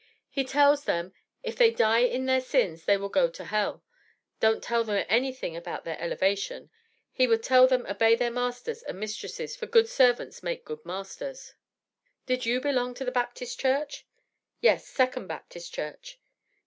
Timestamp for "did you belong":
12.25-12.95